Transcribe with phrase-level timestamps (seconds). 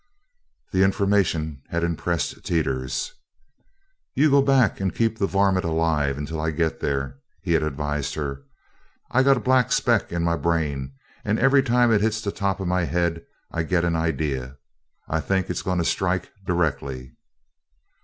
[0.71, 3.13] The information had impressed Teeters.
[4.15, 8.15] "You go back and keep the varmit alive until I git there," he had advised
[8.15, 8.41] her.
[9.11, 10.93] "I got a black speck in my brain,
[11.23, 14.57] and every time it hits the top of my head I get an idea
[15.07, 17.13] I think it's goin' to strike directly."